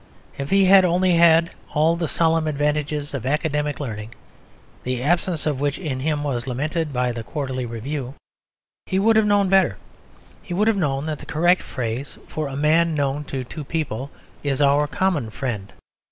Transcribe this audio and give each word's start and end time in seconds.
If 0.35 0.49
he 0.49 0.65
had 0.65 0.83
only 0.83 1.13
had 1.17 1.51
all 1.75 1.95
the 1.95 2.07
solemn 2.07 2.47
advantages 2.47 3.13
of 3.13 3.23
academic 3.23 3.79
learning 3.79 4.15
(the 4.81 4.99
absence 5.03 5.45
of 5.45 5.59
which 5.59 5.77
in 5.77 5.99
him 5.99 6.23
was 6.23 6.47
lamented 6.47 6.91
by 6.91 7.11
the 7.11 7.21
Quarterly 7.21 7.67
Review), 7.67 8.15
he 8.87 8.97
would 8.97 9.15
have 9.15 9.27
known 9.27 9.47
better. 9.47 9.77
He 10.41 10.55
would 10.55 10.67
have 10.67 10.75
known 10.75 11.05
that 11.05 11.19
the 11.19 11.27
correct 11.27 11.61
phrase 11.61 12.17
for 12.27 12.47
a 12.47 12.55
man 12.55 12.95
known 12.95 13.25
to 13.25 13.43
two 13.43 13.63
people 13.63 14.09
is 14.41 14.59
"our 14.59 14.87
common 14.87 15.29
friend." 15.29 15.71